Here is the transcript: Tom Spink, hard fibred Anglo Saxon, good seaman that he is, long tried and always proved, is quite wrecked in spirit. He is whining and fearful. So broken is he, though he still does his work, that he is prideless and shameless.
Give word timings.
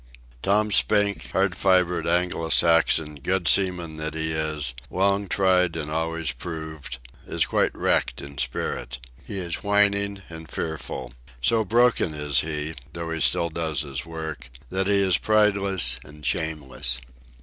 Tom 0.41 0.71
Spink, 0.71 1.29
hard 1.31 1.53
fibred 1.53 2.07
Anglo 2.07 2.49
Saxon, 2.49 3.19
good 3.21 3.47
seaman 3.47 3.97
that 3.97 4.15
he 4.15 4.31
is, 4.31 4.73
long 4.89 5.27
tried 5.27 5.75
and 5.75 5.91
always 5.91 6.31
proved, 6.31 6.97
is 7.27 7.45
quite 7.45 7.69
wrecked 7.77 8.19
in 8.19 8.39
spirit. 8.39 8.97
He 9.23 9.37
is 9.37 9.61
whining 9.61 10.23
and 10.27 10.49
fearful. 10.49 11.13
So 11.39 11.63
broken 11.63 12.15
is 12.15 12.39
he, 12.41 12.73
though 12.93 13.11
he 13.11 13.19
still 13.19 13.49
does 13.51 13.81
his 13.81 14.03
work, 14.03 14.49
that 14.71 14.87
he 14.87 14.97
is 15.03 15.19
prideless 15.19 15.99
and 16.03 16.25
shameless. 16.25 16.99